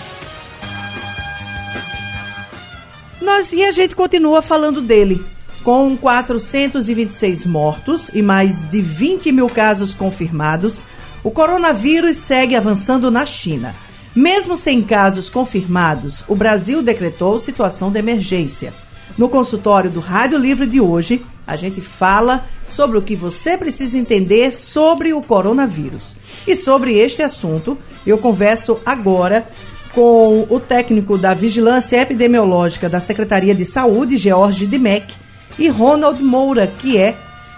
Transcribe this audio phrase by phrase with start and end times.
[3.22, 5.24] Nós, e a gente continua falando dele.
[5.64, 10.82] Com 426 mortos e mais de 20 mil casos confirmados,
[11.24, 13.76] o coronavírus segue avançando na China.
[14.16, 18.74] Mesmo sem casos confirmados, o Brasil decretou situação de emergência.
[19.16, 24.00] No consultório do Rádio Livre de hoje, a gente fala sobre o que você precisa
[24.00, 26.16] entender sobre o coronavírus.
[26.48, 29.48] E sobre este assunto, eu converso agora
[29.94, 35.14] com o técnico da Vigilância Epidemiológica da Secretaria de Saúde, George Dimec,
[35.62, 37.16] e Ronald Moura, que é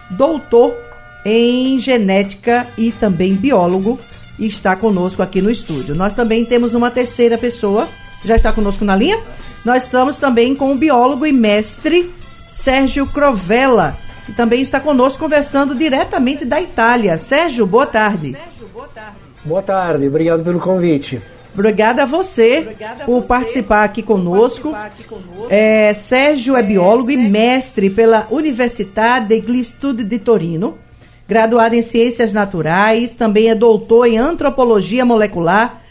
[0.09, 0.75] doutor
[1.23, 3.97] em genética e também biólogo,
[4.37, 5.95] e está conosco aqui no estúdio.
[5.95, 7.87] Nós também temos uma terceira pessoa,
[8.25, 9.17] já está conosco na linha.
[9.63, 12.11] Nós estamos também com o biólogo e mestre
[12.49, 13.95] Sérgio Crovella,
[14.25, 17.17] que também está conosco conversando diretamente da Itália.
[17.17, 18.33] Sérgio, boa tarde.
[18.33, 19.15] Sérgio, boa tarde.
[19.45, 21.21] Boa tarde, obrigado pelo convite.
[21.53, 24.71] Obrigada a você Obrigada por, você participar, aqui conosco.
[24.71, 25.47] participar aqui conosco.
[25.49, 27.27] É, Sérgio é, é biólogo Sérgio.
[27.27, 30.77] e mestre pela Universidade degli Studi de Torino,
[31.27, 35.81] graduado em Ciências Naturais, também é doutor em Antropologia Molecular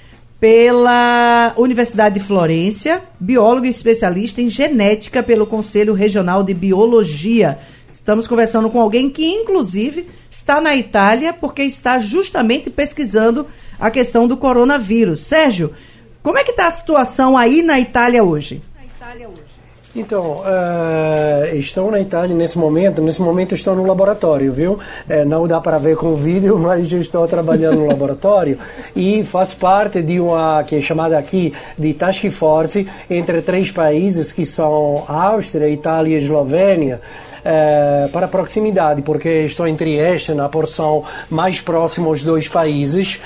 [0.40, 7.60] pela Universidade de Florência, biólogo e especialista em genética pelo Conselho Regional de Biologia.
[7.94, 13.46] Estamos conversando com alguém que, inclusive, está na Itália porque está justamente pesquisando
[13.82, 15.18] a questão do coronavírus.
[15.18, 15.74] Sérgio,
[16.22, 18.62] como é que está a situação aí na Itália hoje?
[18.76, 19.51] Na Itália hoje.
[19.94, 24.72] Então, uh, na Itália nesse momento, nesse momento estou no laboratório, viu?
[24.72, 28.58] Uh, não dá para ver com o vídeo, mas estou trabalhando no laboratório
[28.96, 34.32] e faço parte de uma que é chamada aqui de Task Force entre três países
[34.32, 37.00] que são Áustria, Itália e Eslovênia.
[37.42, 43.20] Uh, para proximidade, porque estou entre esta na porção mais próxima aos dois países.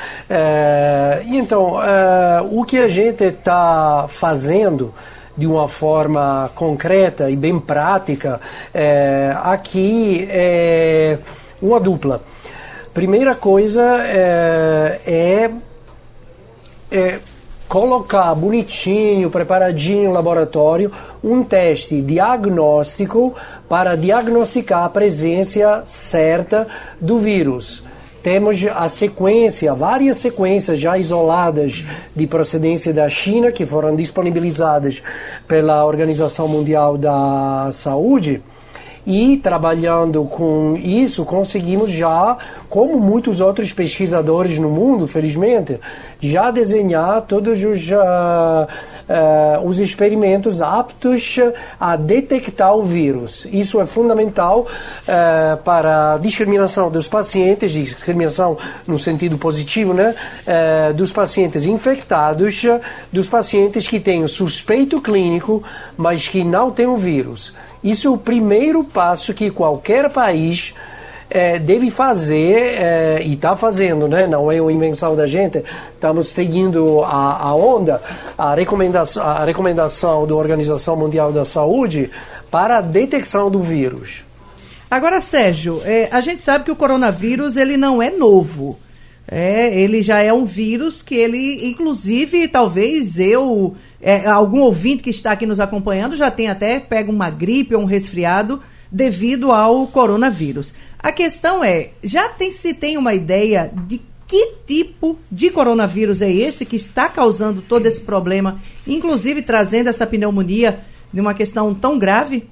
[1.26, 1.74] e então,
[2.50, 4.94] o que a gente está fazendo
[5.36, 8.40] de uma forma concreta e bem prática,
[8.72, 11.18] é, aqui é
[11.60, 12.22] uma dupla.
[12.94, 15.50] Primeira coisa é, é,
[16.90, 17.18] é
[17.68, 20.90] colocar bonitinho, preparadinho no laboratório,
[21.22, 23.34] um teste diagnóstico
[23.68, 26.66] para diagnosticar a presença certa
[27.00, 27.85] do vírus
[28.26, 35.00] temos a sequência, várias sequências já isoladas de procedência da China, que foram disponibilizadas
[35.46, 38.42] pela Organização Mundial da Saúde.
[39.06, 42.36] E trabalhando com isso, conseguimos já,
[42.76, 45.80] como muitos outros pesquisadores no mundo, felizmente,
[46.20, 48.66] já desenhar todos os, uh,
[49.64, 51.38] uh, os experimentos aptos
[51.80, 53.46] a detectar o vírus.
[53.50, 60.14] Isso é fundamental uh, para a discriminação dos pacientes, discriminação no sentido positivo, né?
[60.94, 62.62] dos pacientes infectados,
[63.10, 65.62] dos pacientes que têm suspeito clínico,
[65.96, 67.54] mas que não têm o vírus.
[67.82, 70.74] Isso é o primeiro passo que qualquer país
[71.28, 74.26] é, deve fazer é, e está fazendo, né?
[74.26, 75.62] não é uma invenção da gente,
[75.94, 78.00] estamos seguindo a, a onda,
[78.38, 82.10] a recomendação, a recomendação da Organização Mundial da Saúde
[82.50, 84.24] para a detecção do vírus.
[84.88, 88.78] Agora, Sérgio, é, a gente sabe que o coronavírus ele não é novo.
[89.28, 95.10] É, ele já é um vírus que ele, inclusive, talvez eu, é, algum ouvinte que
[95.10, 98.62] está aqui nos acompanhando já tem até pega uma gripe ou um resfriado
[98.96, 100.72] devido ao coronavírus.
[100.98, 106.32] A questão é, já tem, se tem uma ideia de que tipo de coronavírus é
[106.32, 110.80] esse que está causando todo esse problema, inclusive trazendo essa pneumonia
[111.12, 112.48] de uma questão tão grave?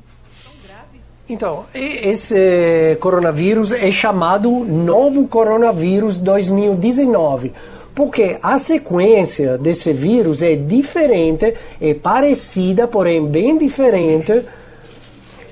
[1.26, 7.54] Então, esse coronavírus é chamado novo coronavírus 2019,
[7.94, 14.42] porque a sequência desse vírus é diferente, é parecida, porém bem diferente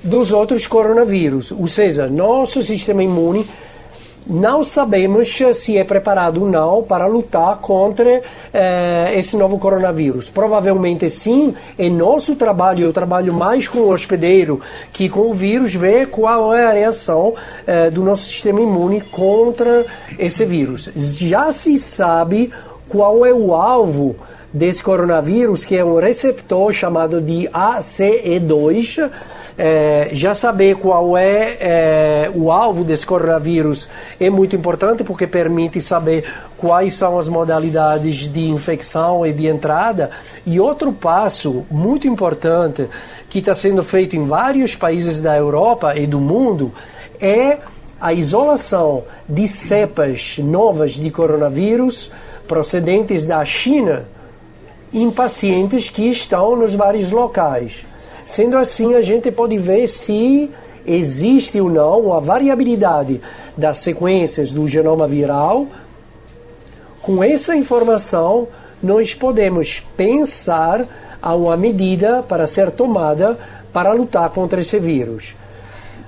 [0.03, 1.51] dos outros coronavírus.
[1.51, 3.47] Ou seja, nosso sistema imune
[4.25, 8.21] não sabemos se é preparado ou não para lutar contra
[8.53, 10.29] eh, esse novo coronavírus.
[10.29, 14.61] Provavelmente sim, é nosso trabalho, eu trabalho mais com o hospedeiro
[14.91, 17.33] que com o vírus, ver qual é a reação
[17.67, 19.85] eh, do nosso sistema imune contra
[20.17, 20.89] esse vírus.
[20.95, 22.51] Já se sabe
[22.87, 24.15] qual é o alvo
[24.53, 29.09] desse coronavírus, que é um receptor chamado de ACE2,
[29.57, 33.89] é, já saber qual é, é, o alvo desse coronavírus
[34.19, 36.25] é muito importante porque permite saber
[36.57, 40.09] quais são as modalidades de infecção e de entrada.
[40.45, 42.89] E outro passo muito importante
[43.29, 46.71] que está sendo feito em vários países da Europa e do mundo
[47.19, 47.59] é
[48.01, 52.11] a isolação de cepas novas de coronavírus
[52.47, 54.07] procedentes da China
[54.93, 57.85] em pacientes que estão nos vários locais.
[58.23, 60.49] Sendo assim, a gente pode ver se
[60.85, 63.21] existe ou não a variabilidade
[63.55, 65.67] das sequências do genoma viral.
[67.01, 68.47] Com essa informação,
[68.81, 70.85] nós podemos pensar
[71.21, 73.37] a uma medida para ser tomada
[73.71, 75.35] para lutar contra esse vírus.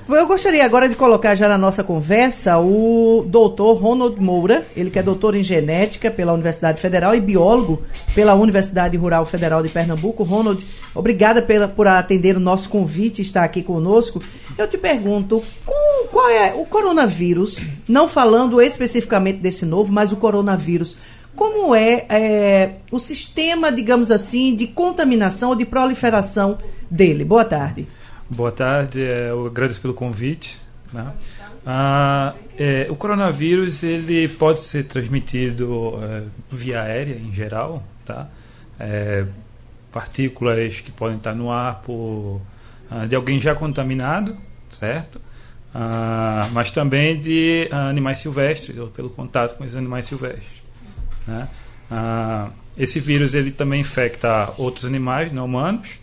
[0.07, 4.99] Eu gostaria agora de colocar já na nossa conversa o doutor Ronald Moura, ele que
[4.99, 7.81] é doutor em genética pela Universidade Federal e biólogo
[8.13, 10.23] pela Universidade Rural Federal de Pernambuco.
[10.23, 10.63] Ronald,
[10.93, 14.21] obrigada pela, por atender o nosso convite estar aqui conosco.
[14.55, 15.43] Eu te pergunto,
[16.11, 17.57] qual é o coronavírus,
[17.89, 20.95] não falando especificamente desse novo, mas o coronavírus,
[21.35, 26.59] como é, é o sistema, digamos assim, de contaminação ou de proliferação
[26.91, 27.25] dele?
[27.25, 27.87] Boa tarde.
[28.27, 30.57] Boa tarde, é, eu agradeço pelo convite.
[30.91, 31.13] Né?
[31.63, 38.27] Ah, é, o coronavírus ele pode ser transmitido é, via aérea em geral, tá?
[38.79, 39.25] É,
[39.91, 42.41] partículas que podem estar no ar por,
[42.89, 44.35] ah, de alguém já contaminado,
[44.71, 45.21] certo?
[45.73, 50.63] Ah, mas também de animais silvestres ou pelo contato com os animais silvestres.
[51.27, 51.47] Né?
[51.91, 55.99] Ah, esse vírus ele também infecta outros animais não humanos.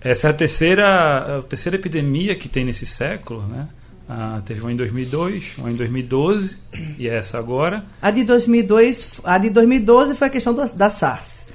[0.00, 3.68] Essa é a terceira, a terceira epidemia que tem nesse século, né?
[4.08, 6.58] Ah, teve uma em 2002, uma em 2012
[6.98, 7.84] e essa agora.
[8.02, 11.46] A de 2002, a de 2012 foi a questão do, da SARS.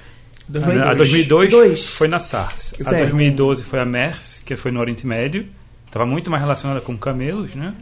[0.48, 0.88] 2002.
[0.88, 1.90] A 2002 Dois.
[1.90, 2.74] foi na SARS.
[2.78, 2.88] Certo.
[2.88, 5.48] A 2012 foi a MERS, que foi no Oriente Médio.
[5.86, 7.74] Estava muito mais relacionada com camelos, né?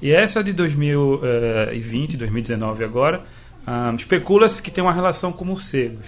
[0.00, 3.22] E essa de 2020, 2019 agora,
[3.66, 6.06] ah, especula-se que tem uma relação com morcegos,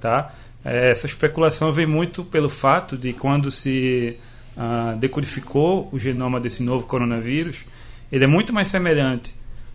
[0.00, 0.32] tá?
[0.64, 4.16] É, essa especulação vem muito pelo fato de quando se
[4.56, 7.58] uh, decodificou o genoma desse novo coronavírus,
[8.10, 9.34] ele é muito mais semelhante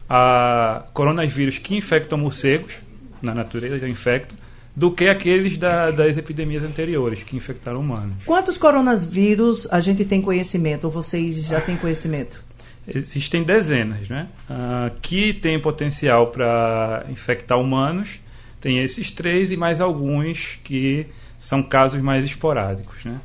[0.10, 2.74] a coronavírus que infectam morcegos,
[3.22, 4.38] na natureza já infectam,
[4.76, 8.14] do que aqueles da, das epidemias anteriores que infectaram humanos.
[8.26, 12.44] Quantos coronavírus a gente tem conhecimento, ou vocês já têm conhecimento?
[12.88, 14.28] Existem dezenas, né?
[14.50, 18.20] Uh, que têm potencial para infectar humanos
[18.60, 21.06] tem esses três e mais alguns que
[21.38, 23.20] são casos mais esporádicos, né?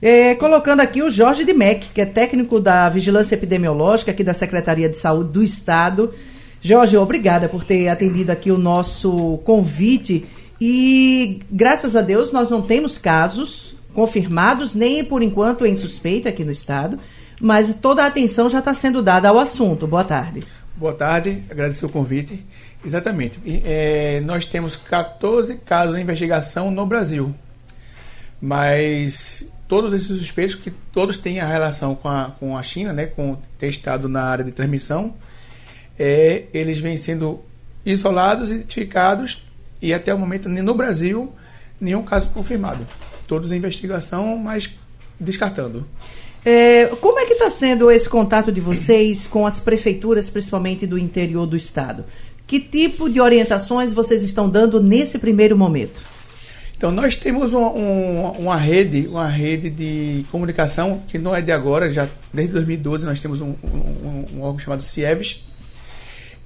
[0.00, 4.32] É, colocando aqui o Jorge de Meck, que é técnico da Vigilância Epidemiológica aqui da
[4.32, 6.14] Secretaria de Saúde do Estado.
[6.62, 10.24] Jorge, obrigada por ter atendido aqui o nosso convite.
[10.60, 16.44] E graças a Deus nós não temos casos confirmados, nem por enquanto em suspeita aqui
[16.44, 16.98] no Estado,
[17.40, 19.86] mas toda a atenção já está sendo dada ao assunto.
[19.86, 20.42] Boa tarde.
[20.78, 22.46] Boa tarde, agradecer o convite.
[22.84, 23.40] Exatamente.
[23.64, 27.34] É, nós temos 14 casos em investigação no Brasil.
[28.40, 33.06] Mas todos esses suspeitos, que todos têm a relação com a, com a China, né,
[33.06, 35.14] com testado na área de transmissão,
[35.98, 37.40] é, eles vêm sendo
[37.84, 39.42] isolados, identificados
[39.82, 41.34] e até o momento no Brasil
[41.80, 42.86] nenhum caso confirmado.
[43.26, 44.70] Todos em investigação, mas
[45.18, 45.84] descartando.
[46.44, 50.98] É, como é que está sendo esse contato de vocês com as prefeituras, principalmente do
[50.98, 52.04] interior do estado?
[52.46, 56.00] Que tipo de orientações vocês estão dando nesse primeiro momento?
[56.76, 61.92] Então, nós temos uma, uma, rede, uma rede de comunicação que não é de agora,
[61.92, 65.44] já desde 2012 nós temos um, um, um órgão chamado CIEVES,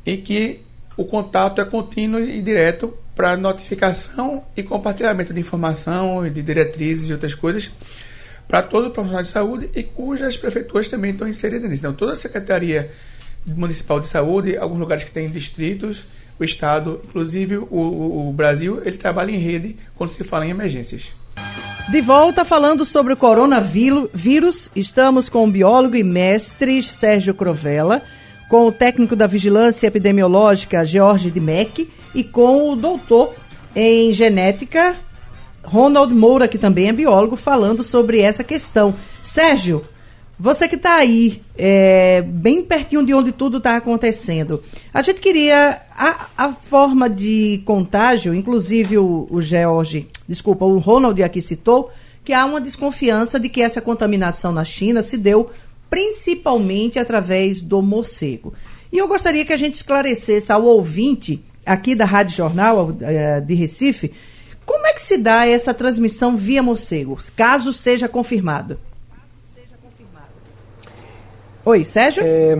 [0.06, 0.60] em que
[0.96, 7.12] o contato é contínuo e direto para notificação e compartilhamento de informação, de diretrizes e
[7.12, 7.70] outras coisas
[8.52, 11.80] para todos os profissionais de saúde e cujas prefeituras também estão inseridas nisso.
[11.80, 12.90] Então, toda a Secretaria
[13.46, 16.04] Municipal de Saúde, alguns lugares que têm distritos,
[16.38, 21.12] o Estado, inclusive o, o, Brasil, ele trabalha em rede quando se fala em emergências.
[21.90, 28.02] De volta falando sobre o coronavírus, estamos com o biólogo e mestre Sérgio Crovella,
[28.50, 33.34] com o técnico da Vigilância Epidemiológica George Dimec e com o doutor
[33.74, 34.94] em genética
[35.64, 38.94] Ronald Moura, que também é biólogo, falando sobre essa questão.
[39.22, 39.84] Sérgio,
[40.38, 45.82] você que está aí, é, bem pertinho de onde tudo está acontecendo, a gente queria
[45.96, 51.92] a, a, forma de contágio, inclusive o, o George, desculpa, o Ronald aqui citou,
[52.24, 55.50] que há uma desconfiança de que essa contaminação na China se deu
[55.88, 58.52] principalmente através do morcego.
[58.92, 63.54] E eu gostaria que a gente esclarecesse ao ouvinte aqui da Rádio Jornal é, de
[63.54, 64.12] Recife,
[64.64, 68.78] como é que se dá essa transmissão via morcego, caso seja confirmado?
[71.64, 72.22] Oi, Sérgio?
[72.24, 72.58] É,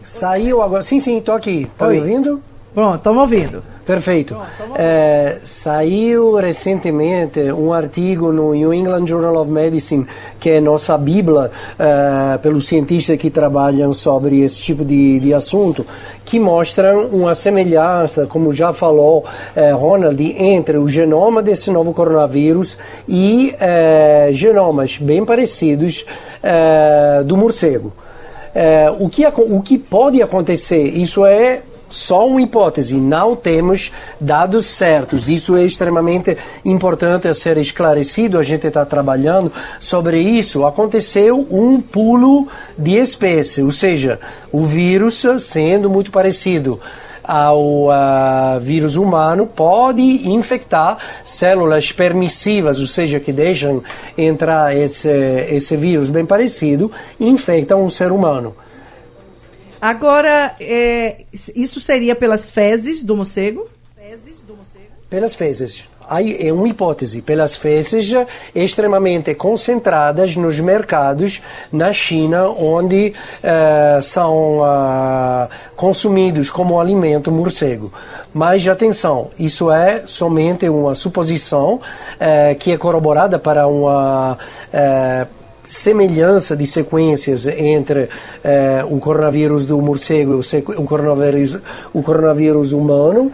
[0.00, 0.82] saiu agora.
[0.84, 1.68] Sim, sim, estou aqui.
[1.76, 2.40] Tá me ouvindo?
[2.74, 3.62] Pronto, estamos ouvindo.
[3.86, 4.36] Perfeito.
[4.74, 10.06] É, saiu recentemente um artigo no New England Journal of Medicine,
[10.40, 15.86] que é nossa bíblia é, pelos cientistas que trabalham sobre esse tipo de, de assunto,
[16.24, 22.76] que mostra uma semelhança, como já falou é, Ronald, entre o genoma desse novo coronavírus
[23.06, 26.04] e é, genomas bem parecidos
[26.42, 27.92] é, do morcego.
[29.00, 31.62] O, que, o que pode acontecer, isso é
[31.94, 35.28] só uma hipótese, não temos dados certos.
[35.28, 38.38] Isso é extremamente importante a ser esclarecido.
[38.38, 40.66] A gente está trabalhando sobre isso.
[40.66, 44.18] Aconteceu um pulo de espécie, ou seja,
[44.50, 46.80] o vírus sendo muito parecido
[47.22, 53.82] ao ah, vírus humano pode infectar células permissivas, ou seja, que deixam
[54.18, 55.08] entrar esse,
[55.48, 58.54] esse vírus bem parecido, infectam o ser humano.
[59.84, 63.68] Agora, é, isso seria pelas fezes do morcego?
[65.10, 65.86] Pelas fezes.
[66.08, 67.20] Aí é uma hipótese.
[67.20, 68.10] Pelas fezes
[68.54, 73.12] extremamente concentradas nos mercados na China, onde
[73.42, 77.92] eh, são ah, consumidos como alimento morcego.
[78.32, 81.78] Mas atenção, isso é somente uma suposição
[82.18, 84.38] eh, que é corroborada para uma
[84.72, 85.26] eh,
[85.66, 88.08] semelhança de sequências entre
[88.42, 91.58] eh, o coronavírus do morcego e o, o coronavírus,
[91.92, 93.30] o coronavírus humano.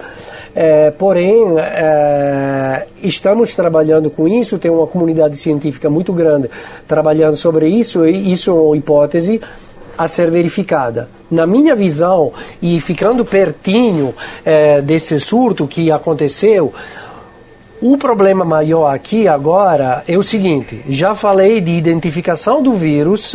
[0.55, 6.51] Eh, porém, eh, estamos trabalhando com isso, tem uma comunidade científica muito grande
[6.89, 9.41] trabalhando sobre isso, e isso é uma hipótese
[9.97, 11.09] a ser verificada.
[11.31, 16.73] Na minha visão, e ficando pertinho eh, desse surto que aconteceu,
[17.81, 23.35] o problema maior aqui agora é o seguinte: já falei de identificação do vírus,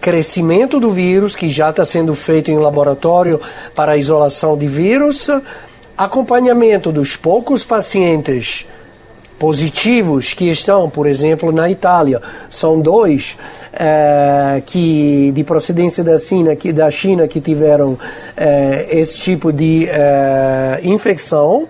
[0.00, 3.40] crescimento do vírus, que já está sendo feito em laboratório
[3.74, 5.28] para isolação de vírus,
[5.96, 8.66] acompanhamento dos poucos pacientes
[9.38, 12.22] positivos que estão, por exemplo, na Itália.
[12.48, 13.36] São dois
[13.72, 17.98] eh, que de procedência da China que, da China que tiveram
[18.36, 21.68] eh, esse tipo de eh, infecção.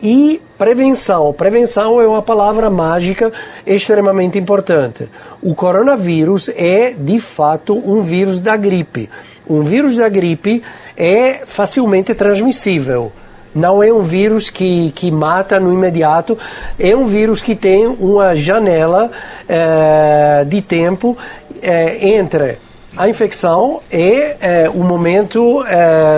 [0.00, 1.30] E prevenção.
[1.34, 3.30] Prevenção é uma palavra mágica
[3.66, 5.10] extremamente importante.
[5.42, 9.10] O coronavírus é, de fato, um vírus da gripe.
[9.46, 10.62] Um vírus da gripe
[10.96, 13.12] é facilmente transmissível.
[13.54, 16.36] Não é um vírus que, que mata no imediato,
[16.78, 19.10] é um vírus que tem uma janela
[19.46, 21.14] eh, de tempo
[21.62, 22.56] eh, entre
[22.96, 25.62] a infecção e eh, o momento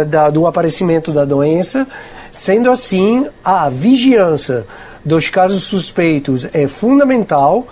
[0.08, 1.86] da, do aparecimento da doença.
[2.36, 4.66] Sendo assim, a vigilância
[5.02, 7.66] dos casos suspeitos é fundamental.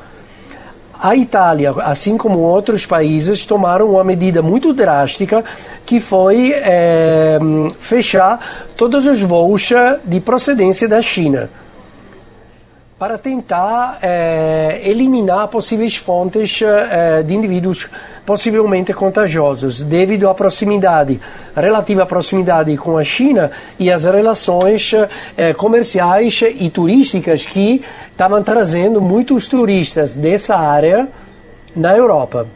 [0.99, 5.45] A Itália, assim como outros países, tomaram uma medida muito drástica
[5.85, 7.39] que foi eh,
[7.79, 8.41] fechar
[8.75, 9.69] todos os voos
[10.03, 11.51] de procedência da China
[13.05, 17.91] para tentar eh, eliminar possíveis fontes eh, de indivíduos
[18.25, 21.21] possivelmente contagiosos, devido à proximidade,
[21.55, 24.93] relativa proximidade com a China e as relações
[25.37, 31.07] eh, comerciais e turísticas que estavam trazendo muitos turistas dessa área
[31.77, 32.49] na Europa.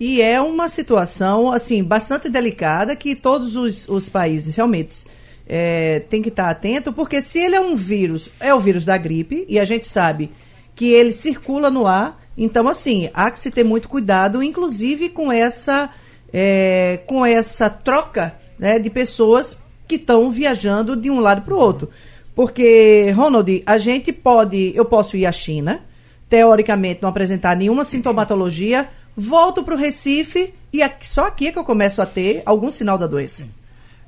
[0.00, 5.04] E é uma situação, assim, bastante delicada que todos os, os países realmente
[5.46, 8.96] é, têm que estar atento, porque se ele é um vírus, é o vírus da
[8.96, 10.32] gripe, e a gente sabe
[10.74, 15.32] que ele circula no ar, então, assim, há que se ter muito cuidado, inclusive com
[15.32, 15.88] essa,
[16.32, 19.56] é, com essa troca né, de pessoas
[19.88, 21.88] que estão viajando de um lado para o outro.
[22.34, 25.80] Porque, Ronald, a gente pode, eu posso ir à China,
[26.28, 28.86] teoricamente não apresentar nenhuma sintomatologia,
[29.16, 32.70] volto para o Recife e aqui- só aqui é que eu começo a ter algum
[32.70, 33.46] sinal da doença.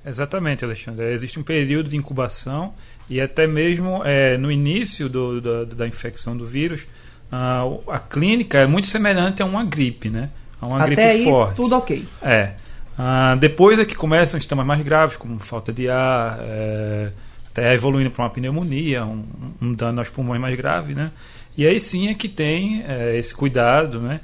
[0.08, 1.06] Exatamente, Alexandre.
[1.12, 2.72] Existe um período de incubação
[3.10, 6.82] e até mesmo é, no início do- da, da infecção do vírus,
[7.30, 10.30] o- a clínica é muito semelhante a uma gripe, né?
[10.60, 11.56] A uma gripe Até aí, forte.
[11.56, 12.04] tudo ok.
[12.22, 12.52] É.
[12.98, 17.10] Ah, depois é que começam os sintomas mais graves, como falta de ar, é,
[17.50, 19.24] até evoluindo para uma pneumonia, um,
[19.62, 21.12] um dano aos pulmões mais grave, né?
[21.56, 24.20] E aí sim é que tem é, esse cuidado, né?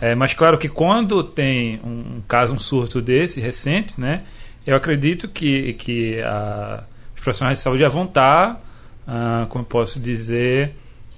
[0.00, 4.22] É, mas claro que quando tem um, um caso, um surto desse recente, né?
[4.68, 6.84] Eu acredito que, que a,
[7.16, 8.62] os profissionais de saúde já vão estar,
[9.06, 10.74] ah, como eu posso dizer,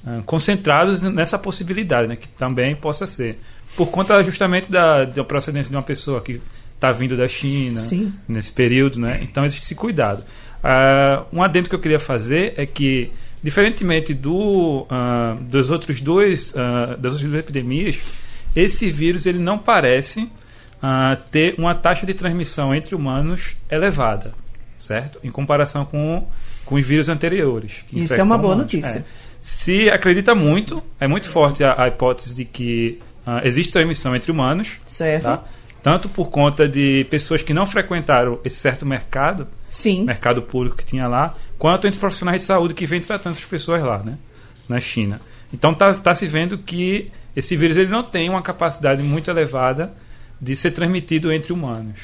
[0.06, 2.14] ah, concentrados nessa possibilidade, né?
[2.14, 3.40] Que também possa ser.
[3.76, 6.40] Por conta justamente da, da procedência de uma pessoa que
[6.76, 8.14] está vindo da China Sim.
[8.28, 9.18] nesse período, né?
[9.20, 10.22] Então existe esse cuidado.
[10.62, 13.10] Ah, um adendo que eu queria fazer é que,
[13.42, 17.98] diferentemente do, ah, dos outros dois, ah, das outras duas epidemias,
[18.54, 20.30] esse vírus ele não parece
[20.82, 24.32] ah, ter uma taxa de transmissão entre humanos elevada,
[24.78, 25.18] certo?
[25.22, 26.26] Em comparação com,
[26.64, 27.84] com os vírus anteriores.
[27.92, 28.72] Isso é uma boa humanos.
[28.72, 28.98] notícia.
[28.98, 29.04] É.
[29.40, 34.30] Se acredita muito, é muito forte a, a hipótese de que ah, existe transmissão entre
[34.30, 35.24] humanos, Certo?
[35.24, 35.44] tá?
[35.82, 40.04] tanto por conta de pessoas que não frequentaram esse certo mercado, Sim.
[40.04, 43.82] mercado público que tinha lá, quanto entre profissionais de saúde que vêm tratando essas pessoas
[43.82, 44.18] lá, né?
[44.68, 45.20] Na China.
[45.52, 49.92] Então tá, tá se vendo que esse vírus ele não tem uma capacidade muito elevada
[50.40, 51.98] de ser transmitido entre humanos.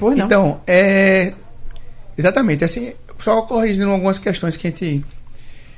[0.00, 0.26] Pois não.
[0.26, 1.34] Então, é.
[2.16, 5.04] Exatamente, assim, só corrigindo algumas questões que a gente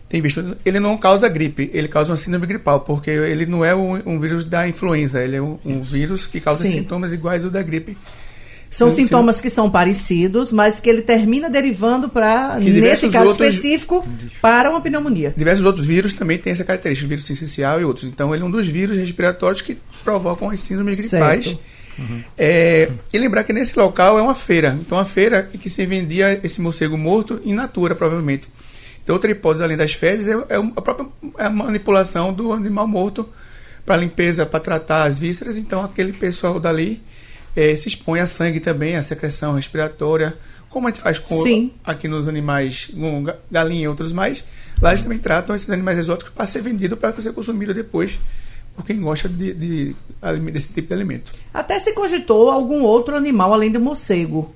[0.09, 0.56] tem visto.
[0.64, 4.21] Ele não causa gripe, ele causa uma síndrome gripal, porque ele não é um, um
[4.21, 6.71] vírus da influenza, ele é um, um vírus que causa Sim.
[6.71, 7.99] sintomas iguais ao da gripe.
[8.73, 13.55] São Sim, sintomas que são parecidos, mas que ele termina derivando para, nesse caso outros-
[13.55, 14.02] específico,
[14.41, 15.35] para uma pneumonia.
[15.37, 18.09] Diversos outros vírus também têm essa característica, vírus essencial e outros.
[18.09, 21.45] Então, ele é um dos vírus respiratórios que provocam as síndromes gripais.
[21.45, 21.61] Certo.
[22.38, 24.79] É, e lembrar que nesse local é uma feira.
[24.81, 28.49] Então, uma feira em que se vendia esse morcego morto in natura, provavelmente.
[29.05, 31.07] Então, outra hipótese, além das fezes, é, é a própria
[31.38, 33.29] é a manipulação do animal morto
[33.85, 35.59] para limpeza, para tratar as vísceras.
[35.59, 37.02] Então, aquele pessoal dali
[37.56, 40.37] eh, se expõe a sangue também, a secreção respiratória,
[40.71, 41.42] como a gente faz com
[41.85, 44.42] aqui nos animais, com ga- galinha e outros mais.
[44.80, 48.18] Lá eles também tratam esses animais exóticos para ser vendido para ser consumido depois
[48.75, 49.97] por quem gosta de, de
[50.50, 51.30] desse tipo de alimento.
[51.52, 54.52] Até se cogitou algum outro animal além do morcego.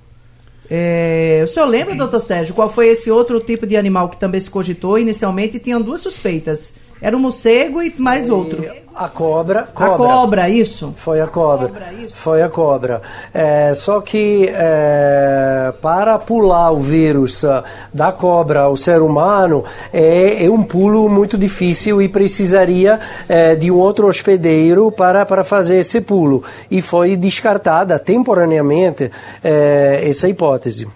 [0.68, 4.40] É, o senhor lembra, doutor Sérgio, qual foi esse outro tipo de animal que também
[4.40, 6.74] se cogitou inicialmente tinham duas suspeitas?
[7.00, 8.64] Era o morcego e mais outro.
[8.94, 9.96] A cobra, A cobra.
[9.96, 10.94] cobra, isso?
[10.96, 11.68] Foi a cobra.
[11.68, 12.16] Cobra, isso.
[12.16, 13.02] Foi a cobra.
[13.34, 17.62] É, só que é, para pular o vírus ah,
[17.92, 22.98] da cobra ao ser humano é, é um pulo muito difícil e precisaria
[23.28, 26.42] é, de um outro hospedeiro para, para fazer esse pulo.
[26.70, 29.10] E foi descartada temporariamente
[29.44, 30.88] é, essa hipótese.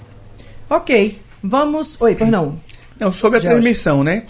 [0.70, 2.00] Ok, vamos.
[2.00, 2.58] Oi, pois não.
[2.98, 3.56] Não, sobre a Jorge.
[3.56, 4.24] transmissão, né?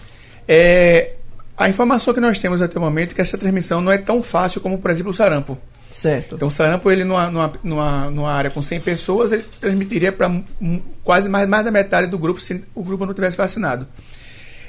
[0.49, 1.13] É,
[1.61, 4.23] a informação que nós temos até o momento é que essa transmissão não é tão
[4.23, 5.59] fácil como, por exemplo, o sarampo.
[5.91, 6.37] Certo.
[6.37, 10.41] Então, o sarampo, ele numa, numa, numa, numa área com 100 pessoas, ele transmitiria para
[11.05, 13.87] quase mais, mais da metade do grupo se o grupo não tivesse vacinado.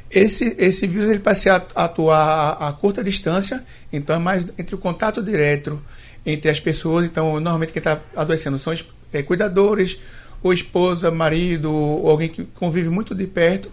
[0.09, 4.75] Esse, esse vírus ele passa a atuar a, a curta distância, então é mais entre
[4.75, 5.81] o contato direto
[6.25, 7.05] entre as pessoas.
[7.05, 9.97] Então, normalmente quem está adoecendo são os eh, cuidadores,
[10.43, 13.71] ou esposa, marido, ou alguém que convive muito de perto.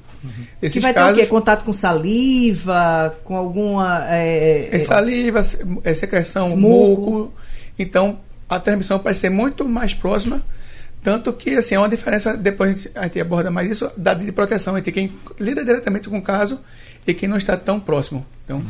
[0.61, 1.31] Que Esses vai casos, ter o quê?
[1.31, 4.07] Contato com saliva, com alguma.
[4.11, 5.47] é, é saliva,
[5.85, 7.11] é secreção, Muco.
[7.11, 7.35] muco.
[7.79, 10.43] Então, a transmissão pode ser muito mais próxima.
[11.03, 14.77] Tanto que, assim, é uma diferença, depois a gente aborda mais isso, da de proteção
[14.77, 16.59] entre quem lida diretamente com o caso
[17.07, 18.27] e quem não está tão próximo.
[18.45, 18.63] Então,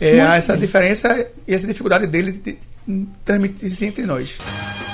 [0.00, 2.56] é, há essa diferença e essa dificuldade dele de
[3.24, 4.38] transmitir-se entre nós.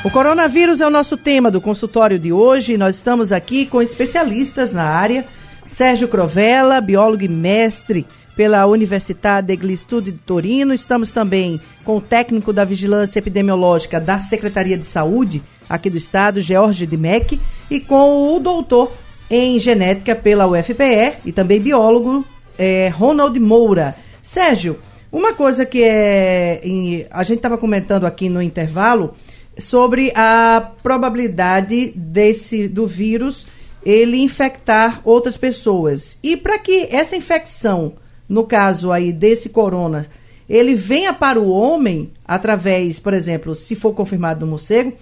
[0.03, 2.79] O coronavírus é o nosso tema do consultório de hoje.
[2.79, 5.27] Nós estamos aqui com especialistas na área.
[5.71, 8.05] Sérgio Crovella, biólogo e mestre
[8.35, 10.75] pela Universidade degli Studi de Torino.
[10.75, 16.41] Estamos também com o técnico da Vigilância Epidemiológica da Secretaria de Saúde aqui do estado,
[16.41, 18.93] George Dimec, e com o doutor
[19.31, 22.27] em genética pela UFPE e também biólogo
[22.59, 23.95] é, Ronald Moura.
[24.21, 24.77] Sérgio,
[25.13, 29.13] uma coisa que é, a gente estava comentando aqui no intervalo
[29.57, 33.47] sobre a probabilidade desse do vírus
[33.85, 36.17] ele infectar outras pessoas.
[36.23, 37.95] E para que essa infecção,
[38.29, 40.07] no caso aí desse corona,
[40.49, 44.93] ele venha para o homem através, por exemplo, se for confirmado no morcego,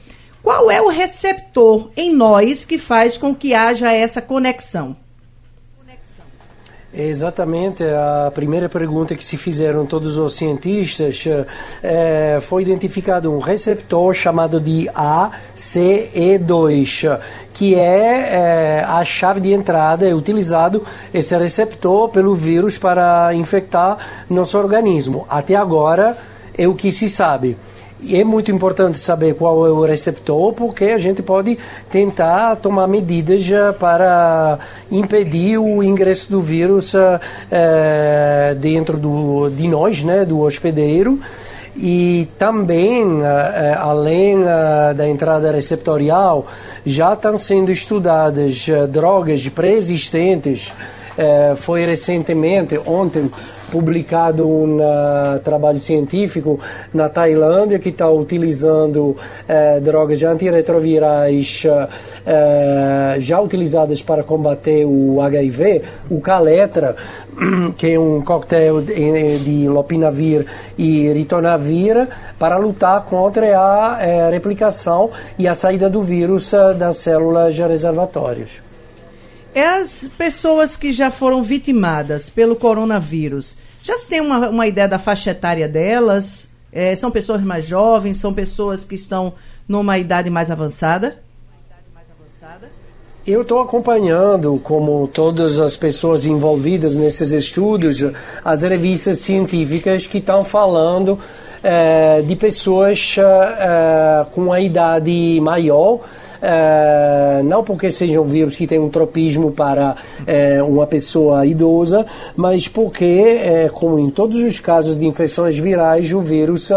[0.42, 4.96] qual é o receptor em nós que faz com que haja essa conexão?
[6.90, 11.22] É exatamente a primeira pergunta que se fizeram todos os cientistas.
[11.82, 17.20] eh, foi identificado um receptor chamado de ACE2,
[17.52, 23.98] que é eh, a chave de entrada, é utilizado esse receptor pelo vírus para infectar
[24.30, 25.26] nosso organismo.
[25.28, 26.16] Até agora
[26.56, 27.54] é o que se sabe.
[28.00, 31.58] E é muito importante saber qual é o receptor, porque a gente pode
[31.90, 34.58] tentar tomar medidas eh, para
[34.90, 41.18] impedir o ingresso do vírus eh, dentro do, de nós, né, do hospedeiro.
[41.76, 43.04] E também,
[43.78, 44.38] além
[44.96, 46.44] da entrada receptorial,
[46.84, 50.72] já estão sendo estudadas drogas pré-existentes
[51.18, 53.28] Eh, foi recentemente, ontem,
[53.72, 56.60] publicado um uh, trabalho científico
[56.94, 65.82] na Tailândia que está utilizando uh, drogas antirretrovirais uh, já utilizadas para combater o HIV,
[66.08, 66.94] o Caletra,
[67.76, 70.46] que é um coquetel de, de lopinavir
[70.78, 78.67] e ritonavir, para lutar contra a replicação e a saída do vírus das células reservatórias.
[79.58, 83.56] É as pessoas que já foram vitimadas pelo coronavírus.
[83.82, 86.46] Já se tem uma, uma ideia da faixa etária delas?
[86.70, 88.18] É, são pessoas mais jovens?
[88.18, 89.32] São pessoas que estão
[89.66, 91.18] numa idade mais avançada?
[93.26, 98.00] Eu estou acompanhando, como todas as pessoas envolvidas nesses estudos,
[98.44, 101.18] as revistas científicas que estão falando
[101.64, 105.98] é, de pessoas é, com a idade maior
[106.40, 109.96] é, não porque seja um vírus que tem um tropismo para
[110.26, 116.12] é, uma pessoa idosa, mas porque, é, como em todos os casos de infecções virais,
[116.12, 116.70] o vírus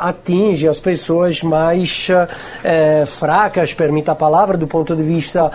[0.00, 2.08] atinge as pessoas mais
[3.06, 5.50] fracas, permita a palavra, do ponto de vista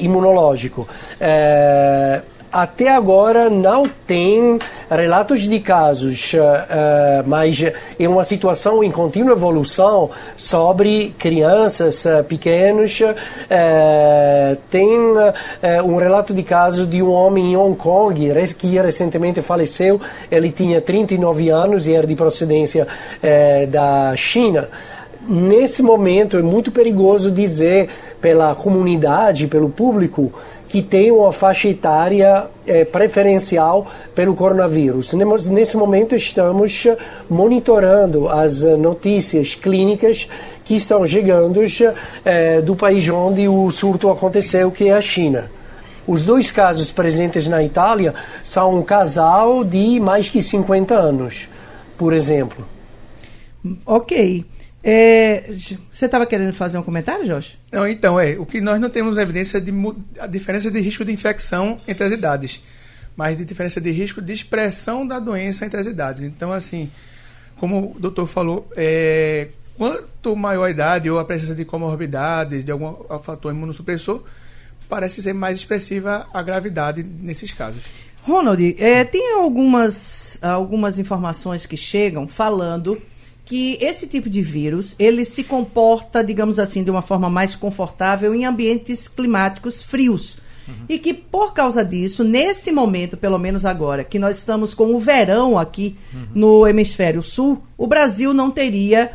[0.00, 0.86] imunológico
[2.52, 4.58] até agora não tem
[4.90, 7.62] relatos de casos, uh, uh, mas
[7.98, 13.00] é uma situação em contínua evolução sobre crianças uh, pequenos.
[14.68, 14.88] tem
[15.84, 20.00] um relato de caso de um homem em Hong Kong que recentemente faleceu.
[20.30, 22.86] Ele tinha 39 anos e era de procedência
[23.68, 24.68] da China
[25.28, 27.88] nesse momento é muito perigoso dizer
[28.20, 30.32] pela comunidade, pelo público,
[30.72, 35.12] que tem uma faixa etária é, preferencial pelo coronavírus.
[35.50, 36.86] Nesse momento estamos
[37.28, 40.26] monitorando as notícias clínicas
[40.64, 41.60] que estão chegando
[42.24, 45.50] é, do país onde o surto aconteceu, que é a China.
[46.06, 51.50] Os dois casos presentes na Itália são um casal de mais que 50 anos,
[51.98, 52.66] por exemplo.
[53.84, 54.46] Ok.
[54.84, 55.52] É,
[55.92, 57.56] você estava querendo fazer um comentário, Jorge?
[57.70, 58.36] Não, então, é.
[58.38, 59.72] O que nós não temos evidência de
[60.18, 62.60] a diferença de risco de infecção entre as idades,
[63.16, 66.22] mas de diferença de risco de expressão da doença entre as idades.
[66.22, 66.90] Então, assim,
[67.56, 72.72] como o doutor falou, é, quanto maior a idade ou a presença de comorbidades, de
[72.72, 72.92] algum
[73.22, 74.24] fator imunossupressor,
[74.88, 77.84] parece ser mais expressiva a gravidade nesses casos.
[78.24, 83.00] Ronald, é, tem algumas, algumas informações que chegam falando
[83.44, 88.34] que esse tipo de vírus ele se comporta, digamos assim, de uma forma mais confortável
[88.34, 90.38] em ambientes climáticos frios.
[90.66, 90.74] Uhum.
[90.88, 94.98] E que por causa disso, nesse momento, pelo menos agora, que nós estamos com o
[94.98, 96.26] verão aqui uhum.
[96.34, 99.12] no hemisfério sul, o Brasil não teria,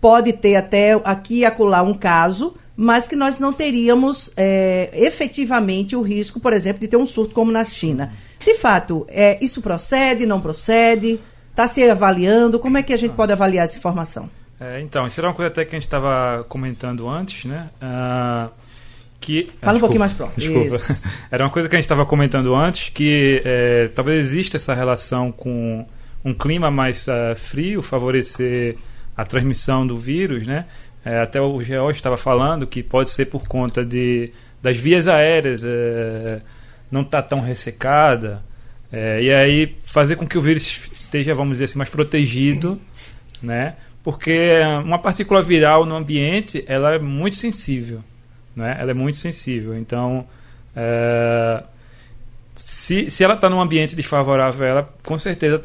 [0.00, 5.94] pode ter até aqui e acolá um caso, mas que nós não teríamos é, efetivamente
[5.94, 8.12] o risco, por exemplo, de ter um surto como na China.
[8.38, 11.20] De fato, é, isso procede, não procede?
[11.54, 12.58] Está se avaliando?
[12.58, 14.28] Como é que a gente pode avaliar essa informação?
[14.60, 17.70] É, então, isso era uma coisa até que a gente estava comentando antes, né?
[17.80, 18.50] Uh,
[19.20, 20.36] que, Fala ah, um pouquinho mais próximo.
[20.36, 20.74] Desculpa.
[20.74, 21.08] Isso.
[21.30, 25.30] Era uma coisa que a gente estava comentando antes, que é, talvez exista essa relação
[25.30, 25.86] com
[26.24, 28.76] um clima mais uh, frio, favorecer
[29.16, 30.66] a transmissão do vírus, né?
[31.04, 35.62] É, até o George estava falando que pode ser por conta de, das vias aéreas
[35.64, 36.40] é,
[36.90, 38.42] não estar tá tão ressecada,
[38.96, 42.80] é, e aí fazer com que o vírus esteja, vamos dizer assim, mais protegido,
[43.42, 43.74] né?
[44.04, 48.04] Porque uma partícula viral no ambiente, ela é muito sensível,
[48.54, 48.76] né?
[48.78, 49.76] Ela é muito sensível.
[49.76, 50.24] Então,
[50.76, 51.64] é,
[52.56, 55.60] se, se ela está num ambiente desfavorável, ela com certeza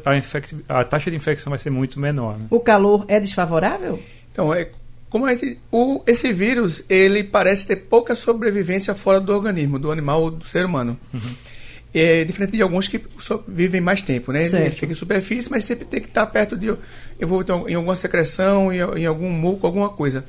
[0.68, 2.36] a, a taxa de infecção vai ser muito menor.
[2.36, 2.46] Né?
[2.50, 4.02] O calor é desfavorável?
[4.32, 4.70] Então, é,
[5.08, 9.92] como é que o, esse vírus ele parece ter pouca sobrevivência fora do organismo, do
[9.92, 10.98] animal ou do ser humano.
[11.14, 11.49] Uhum.
[11.92, 13.04] É diferente de alguns que
[13.48, 14.48] vivem mais tempo, né?
[14.48, 14.64] Certo.
[14.64, 16.72] Ele fica em superfície, mas sempre tem que estar perto de
[17.20, 20.24] envolvido em alguma secreção, em, em algum muco, alguma coisa.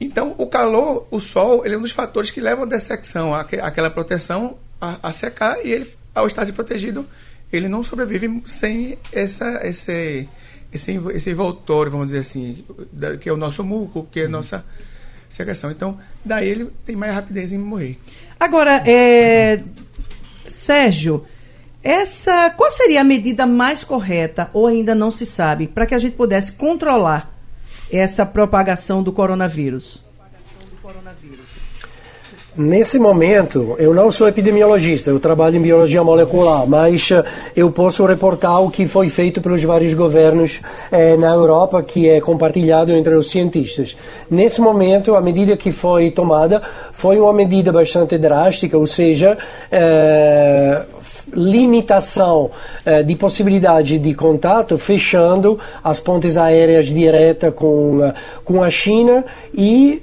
[0.00, 3.88] Então, o calor, o sol, ele é um dos fatores que levam a dessecção, aquela
[3.88, 7.06] proteção a, a, secar e ele, ao estar protegido,
[7.52, 10.28] ele não sobrevive sem essa, esse,
[10.72, 12.64] esse, esse envoltório, vamos dizer assim,
[13.20, 14.32] que é o nosso muco, que é a uhum.
[14.32, 14.64] nossa
[15.28, 15.70] secreção.
[15.70, 17.96] Então, daí ele tem mais rapidez em morrer.
[18.40, 19.62] Agora, é,
[20.52, 21.24] Sérgio,
[21.82, 25.98] essa qual seria a medida mais correta ou ainda não se sabe para que a
[25.98, 27.32] gente pudesse controlar
[27.90, 30.02] essa propagação do coronavírus?
[32.54, 37.24] Nesse momento, eu não sou epidemiologista, eu trabalho em biologia molecular, mas uh,
[37.56, 40.60] eu posso reportar o que foi feito pelos vários governos
[40.90, 43.96] eh, na Europa, que é compartilhado entre os cientistas.
[44.30, 46.60] Nesse momento, a medida que foi tomada
[46.92, 49.38] foi uma medida bastante drástica, ou seja,
[49.70, 50.82] eh,
[51.32, 52.50] limitação
[52.84, 58.12] eh, de possibilidade de contato, fechando as pontes aéreas diretas com, uh,
[58.44, 60.02] com a China e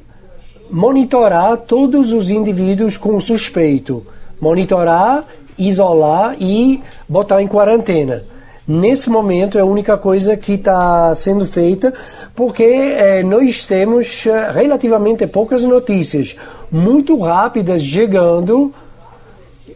[0.69, 4.05] monitorar todos os indivíduos com suspeito.
[4.39, 5.25] Monitorar,
[5.57, 8.23] isolar e botar em quarentena.
[8.67, 11.91] Nesse momento é a única coisa que está sendo feita,
[12.35, 16.37] porque eh, nós temos eh, relativamente poucas notícias,
[16.71, 18.71] muito rápidas chegando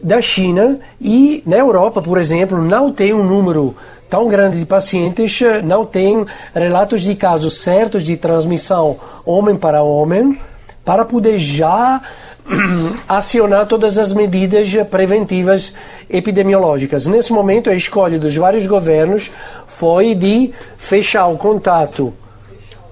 [0.00, 3.74] da China e na Europa, por exemplo, não tem um número
[4.08, 9.82] tão grande de pacientes, eh, não tem relatos de casos certos de transmissão homem para
[9.82, 10.38] homem
[10.84, 12.02] para poder já
[13.08, 15.72] acionar todas as medidas preventivas
[16.10, 17.06] epidemiológicas.
[17.06, 19.30] Nesse momento, a escolha dos vários governos
[19.66, 22.12] foi de fechar o contato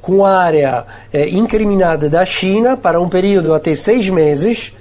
[0.00, 4.74] com a área eh, incriminada da China para um período até seis meses.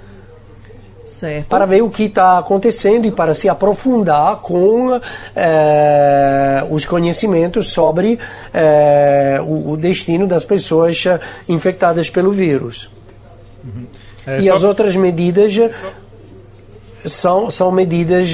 [1.06, 1.46] Certo.
[1.46, 4.98] Para ver o que está acontecendo e para se aprofundar com
[5.36, 8.18] eh, os conhecimentos sobre
[8.52, 11.04] eh, o, o destino das pessoas
[11.48, 12.90] infectadas pelo vírus.
[14.26, 15.52] É, e só- as outras medidas
[17.06, 18.32] são, são medidas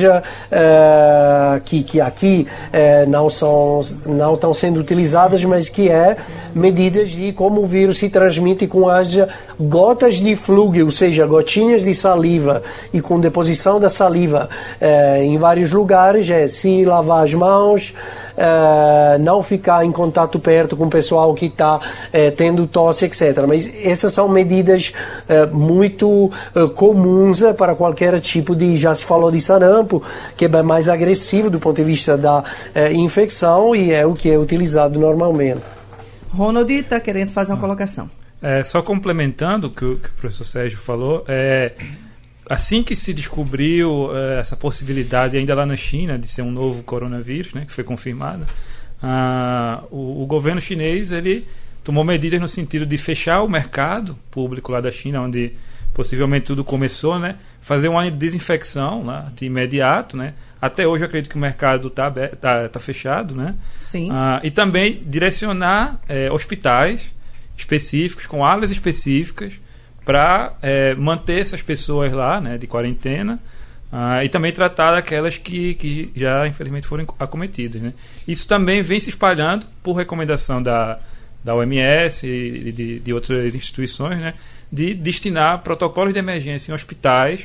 [0.51, 6.17] eh, que, que aqui eh, não, são, não estão sendo utilizadas, mas que é
[6.55, 9.17] medidas de como o vírus se transmite com as
[9.59, 12.63] gotas de flúgio, ou seja, gotinhas de saliva.
[12.93, 17.95] E com deposição da saliva eh, em vários lugares, é se lavar as mãos,
[18.39, 21.81] eh, não ficar em contato perto com o pessoal que está
[22.37, 23.45] tendo tosse, etc.
[23.47, 24.93] Mas essas são medidas
[25.29, 30.03] eh, muito eh, comuns eh, para qualquer tipo de, já se falou de sarampo,
[30.37, 34.31] que é mais agressivo do ponto de vista da eh, infecção e é o que
[34.31, 35.63] é utilizado normalmente.
[36.33, 38.11] Ronald está querendo fazer uma colocação.
[38.41, 41.73] É, só complementando o que, o que o professor Sérgio falou, é,
[42.49, 46.83] assim que se descobriu é, essa possibilidade, ainda lá na China, de ser um novo
[46.83, 48.47] coronavírus, né, que foi confirmada,
[49.03, 51.47] ah, o, o governo chinês ele
[51.85, 55.53] tomou medidas no sentido de fechar o mercado público lá da China, onde
[55.95, 60.35] possivelmente tudo começou, né, fazer uma desinfecção de imediato, né.
[60.61, 63.55] Até hoje eu acredito que o mercado está tá, tá fechado, né.
[63.79, 64.09] Sim.
[64.11, 67.15] Ah, e também direcionar eh, hospitais
[67.57, 69.55] específicos, com áreas específicas,
[70.09, 70.55] para
[70.97, 73.39] manter essas pessoas lá, né, de quarentena,
[73.93, 77.83] ah, e também tratar aquelas que, que já, infelizmente, foram acometidas.
[77.83, 77.93] Né.
[78.27, 80.99] Isso também vem se espalhando por recomendação da,
[81.45, 84.33] da OMS e de, de outras instituições, né,
[84.73, 87.43] de destinar protocolos de emergência em hospitais,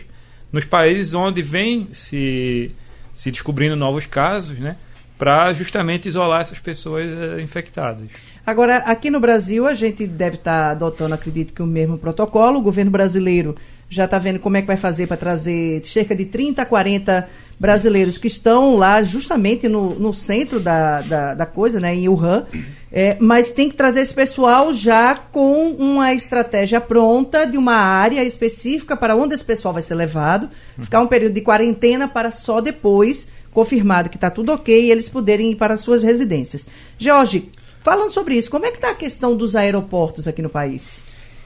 [0.49, 2.71] nos países onde vem se,
[3.13, 4.77] se descobrindo novos casos, né,
[5.17, 8.07] para justamente isolar essas pessoas eh, infectadas.
[8.45, 12.59] Agora, aqui no Brasil, a gente deve estar adotando, acredito que o mesmo protocolo.
[12.59, 13.55] O governo brasileiro
[13.89, 17.29] já está vendo como é que vai fazer para trazer cerca de 30 a 40
[17.59, 22.45] brasileiros que estão lá justamente no, no centro da, da, da coisa, né, em Wuhan.
[22.91, 28.23] É, mas tem que trazer esse pessoal já com uma estratégia pronta de uma área
[28.23, 30.49] específica para onde esse pessoal vai ser levado,
[30.79, 35.51] ficar um período de quarentena para só depois, confirmado que está tudo ok, eles poderem
[35.51, 36.67] ir para as suas residências.
[36.97, 37.47] Jorge,
[37.81, 41.01] falando sobre isso, como é que está a questão dos aeroportos aqui no país?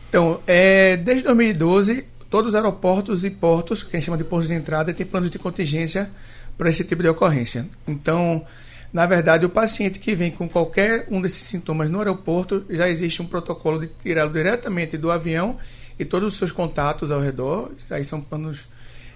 [0.10, 4.48] Então, é, desde 2012, todos os aeroportos e portos, que a gente chama de portos
[4.48, 6.10] de entrada, têm planos de contingência
[6.58, 7.68] para esse tipo de ocorrência.
[7.88, 8.46] Então,
[8.92, 13.22] na verdade, o paciente que vem com qualquer um desses sintomas no aeroporto, já existe
[13.22, 15.58] um protocolo de tirá-lo diretamente do avião
[16.00, 18.68] e todos os seus contatos ao redor, aí são planos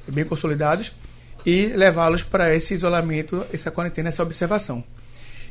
[0.08, 0.94] bem consolidados,
[1.46, 4.84] e levá-los para esse isolamento, essa quarentena, essa observação.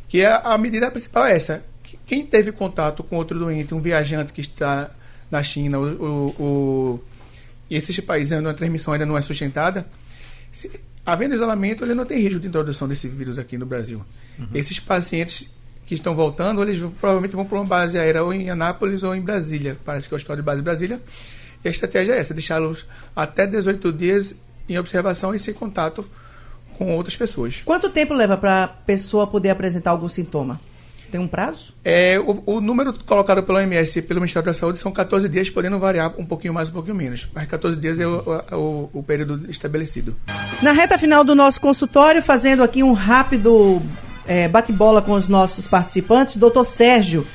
[0.09, 1.65] Que a, a medida principal é essa.
[2.07, 4.91] Quem teve contato com outro doente, um viajante que está
[5.31, 7.05] na China, o, o, o
[7.71, 9.87] e esses países onde a transmissão ainda não é sustentada,
[10.53, 10.69] se,
[11.07, 14.05] havendo isolamento, ele não tem risco de introdução desse vírus aqui no Brasil.
[14.39, 14.49] Uhum.
[14.53, 15.49] Esses pacientes
[15.87, 19.21] que estão voltando, eles provavelmente vão para uma base aérea ou em Anápolis ou em
[19.21, 19.77] Brasília.
[19.85, 21.01] Parece que é o hospital de base Brasília.
[21.65, 24.35] E a estratégia é essa, deixá-los até 18 dias
[24.73, 26.07] em observação e sem contato
[26.79, 27.63] com outras pessoas.
[27.65, 30.61] Quanto tempo leva para a pessoa poder apresentar algum sintoma?
[31.11, 31.75] Tem um prazo?
[31.85, 35.51] É, o, o, número colocado pela OMS e pelo Ministério da Saúde são 14 dias,
[35.51, 37.29] podendo variar um pouquinho mais, um pouquinho menos.
[37.35, 40.15] Mas 14 dias é o, o, o período estabelecido.
[40.63, 43.83] Na reta final do nosso consultório, fazendo aqui um rápido
[44.25, 47.27] é, bate-bola com os nossos participantes, doutor Sérgio,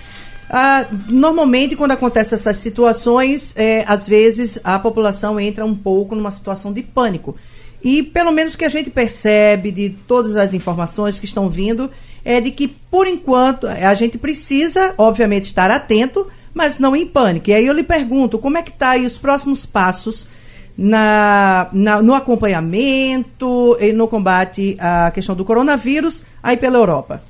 [0.50, 6.32] Ah, normalmente, quando acontecem essas situações, é, às vezes a população entra um pouco numa
[6.32, 7.36] situação de pânico.
[7.84, 11.90] E pelo menos o que a gente percebe de todas as informações que estão vindo
[12.24, 17.50] é de que, por enquanto, a gente precisa, obviamente, estar atento, mas não em pânico.
[17.50, 20.28] E aí eu lhe pergunto, como é que está aí os próximos passos
[20.76, 27.22] na, na, no acompanhamento e no combate à questão do coronavírus aí pela Europa?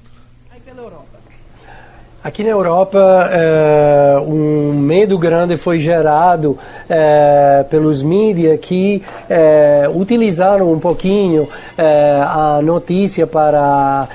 [2.25, 6.57] Aqui na Europa, é, um medo grande foi gerado
[6.89, 14.07] é, pelos mídias que é, utilizaram um pouquinho a notícia para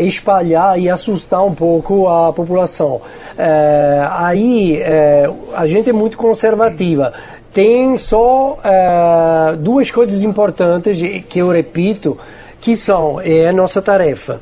[0.00, 3.00] espalhar e assustar um pouco a população.
[4.10, 4.82] aí
[5.54, 7.12] a gente é muito conservativa
[7.52, 8.58] tem só
[9.58, 12.18] duas coisas importantes que eu repito
[12.60, 14.40] que são é a nossa tarefa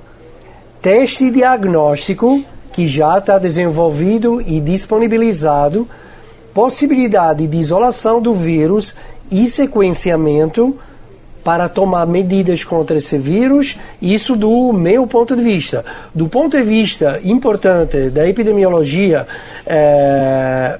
[0.81, 2.43] teste diagnóstico
[2.77, 5.89] que já está desenvolvido e disponibilizado
[6.53, 8.95] possibilidade de isolação do vírus
[9.33, 10.77] e sequenciamento
[11.43, 15.87] para tomar medidas contra esse vírus, isso do meu ponto de vista.
[16.15, 19.27] Do ponto de vista importante da epidemiologia,
[19.67, 20.79] é,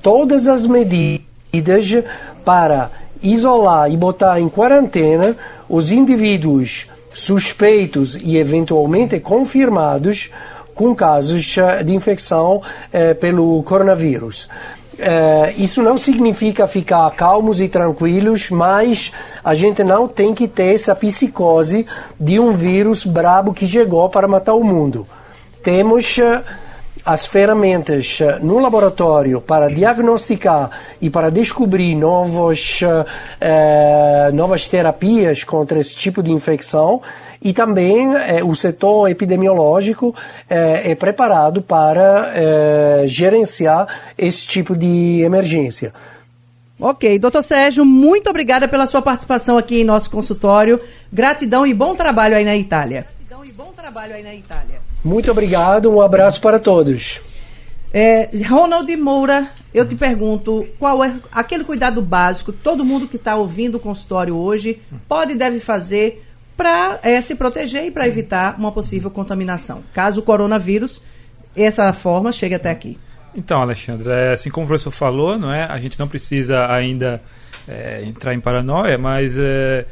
[0.00, 2.04] todas as medidas
[2.44, 5.36] para isolar e botar em quarentena
[5.68, 10.30] os indivíduos suspeitos e eventualmente confirmados
[10.74, 12.60] com casos de infecção
[12.92, 14.48] eh, pelo coronavírus.
[14.98, 20.74] Eh, isso não significa ficar calmos e tranquilos, mas a gente não tem que ter
[20.74, 21.86] essa psicose
[22.18, 25.06] de um vírus brabo que chegou para matar o mundo.
[25.62, 26.42] Temos eh,
[27.04, 32.80] as ferramentas eh, no laboratório para diagnosticar e para descobrir novos,
[33.40, 37.02] eh, novas terapias contra esse tipo de infecção
[37.44, 40.14] e também eh, o setor epidemiológico
[40.48, 43.86] eh, é preparado para eh, gerenciar
[44.16, 45.92] esse tipo de emergência.
[46.80, 50.80] Ok, doutor Sérgio, muito obrigada pela sua participação aqui em nosso consultório.
[51.12, 53.06] Gratidão e bom trabalho aí na Itália.
[53.28, 54.93] Gratidão e bom trabalho aí na Itália.
[55.04, 57.20] Muito obrigado, um abraço para todos.
[57.92, 63.16] É, Ronald Moura, eu te pergunto, qual é aquele cuidado básico que todo mundo que
[63.16, 66.24] está ouvindo o consultório hoje pode e deve fazer
[66.56, 71.02] para é, se proteger e para evitar uma possível contaminação, caso o coronavírus,
[71.54, 72.98] essa forma, chegue até aqui?
[73.34, 75.64] Então, Alexandre, é, assim como o professor falou, não é?
[75.64, 77.20] a gente não precisa ainda
[77.68, 79.84] é, entrar em paranoia, mas é,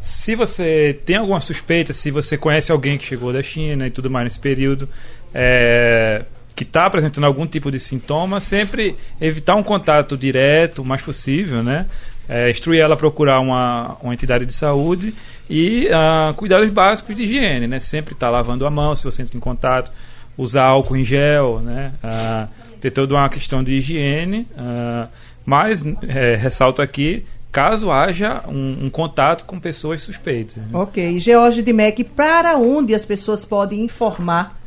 [0.00, 4.10] se você tem alguma suspeita, se você conhece alguém que chegou da China e tudo
[4.10, 4.88] mais nesse período,
[5.34, 11.02] é, que está apresentando algum tipo de sintoma, sempre evitar um contato direto o mais
[11.02, 11.86] possível, né?
[12.28, 15.14] É, instruir ela a procurar uma, uma entidade de saúde
[15.48, 17.80] e uh, cuidados básicos de higiene, né?
[17.80, 19.92] Sempre estar tá lavando a mão se você entra em contato,
[20.36, 21.92] usar álcool em gel, né?
[22.02, 22.48] Uh,
[22.80, 25.08] ter toda uma questão de higiene, uh,
[25.46, 30.56] mas é, ressalto aqui caso haja um, um, contato com pessoas suspeitas.
[30.56, 30.68] Né?
[30.72, 31.18] Ok.
[31.18, 34.58] George de Mac, para onde as pessoas podem informar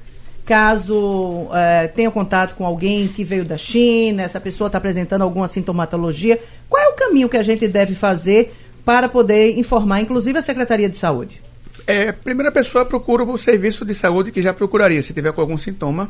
[0.45, 5.47] caso é, tenha contato com alguém que veio da China, essa pessoa está apresentando alguma
[5.47, 6.41] sintomatologia?
[6.69, 10.89] Qual é o caminho que a gente deve fazer para poder informar, inclusive, a Secretaria
[10.89, 11.41] de Saúde?
[11.85, 15.57] É, primeira pessoa procura o serviço de saúde que já procuraria, se tiver com algum
[15.57, 16.09] sintoma.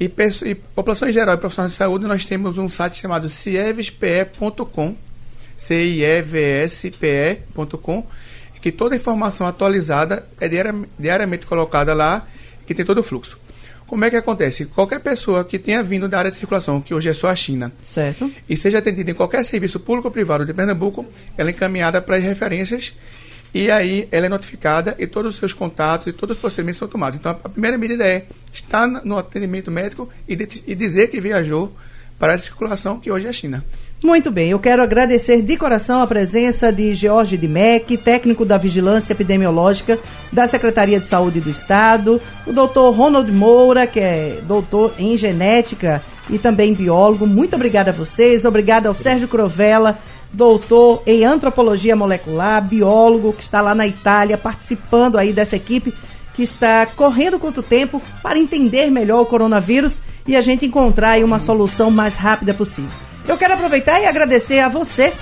[0.00, 0.10] E,
[0.44, 4.96] e população em geral e profissionais de saúde, nós temos um site chamado cievespe.com
[5.60, 6.86] cievspe.com,
[8.62, 10.48] que toda a informação atualizada é
[10.98, 12.26] diariamente colocada lá,
[12.66, 13.38] que tem todo o fluxo.
[13.86, 14.66] Como é que acontece?
[14.66, 17.72] Qualquer pessoa que tenha vindo da área de circulação, que hoje é só a China,
[17.84, 18.32] certo.
[18.48, 21.04] e seja atendida em qualquer serviço público ou privado de Pernambuco,
[21.36, 22.94] ela é encaminhada para as referências
[23.52, 26.86] e aí ela é notificada e todos os seus contatos e todos os procedimentos são
[26.86, 27.18] tomados.
[27.18, 31.74] Então a primeira medida é estar no atendimento médico e, de, e dizer que viajou
[32.18, 33.64] para a circulação, que hoje é a China.
[34.02, 39.12] Muito bem, eu quero agradecer de coração a presença de George Dimec, técnico da Vigilância
[39.12, 39.98] Epidemiológica
[40.32, 46.02] da Secretaria de Saúde do Estado, o doutor Ronald Moura, que é doutor em genética
[46.30, 47.26] e também biólogo.
[47.26, 49.98] Muito obrigada a vocês, obrigada ao Sérgio Crovella,
[50.32, 55.92] doutor em antropologia molecular, biólogo, que está lá na Itália participando aí dessa equipe
[56.32, 61.24] que está correndo quanto tempo para entender melhor o coronavírus e a gente encontrar aí
[61.24, 63.09] uma solução mais rápida possível.
[63.30, 65.12] Eu quero aproveitar e agradecer a você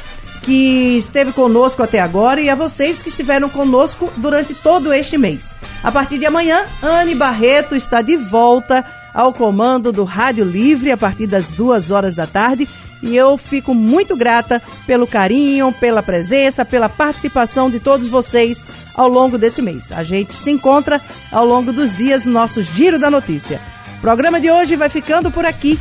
[0.40, 5.54] que esteve conosco até agora e a vocês que estiveram conosco durante todo este mês.
[5.84, 10.96] A partir de amanhã, Anne Barreto está de volta ao comando do Rádio Livre a
[10.96, 12.66] partir das duas horas da tarde.
[13.02, 19.06] E eu fico muito grata pelo carinho, pela presença, pela participação de todos vocês ao
[19.06, 19.92] longo desse mês.
[19.92, 20.98] A gente se encontra
[21.30, 23.60] ao longo dos dias no nosso Giro da Notícia.
[23.98, 25.78] O programa de hoje vai ficando por aqui.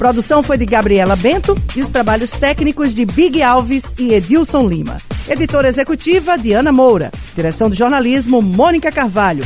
[0.00, 4.96] Produção foi de Gabriela Bento e os trabalhos técnicos de Big Alves e Edilson Lima.
[5.28, 7.10] Editora executiva Diana Moura.
[7.36, 9.44] Direção de jornalismo Mônica Carvalho.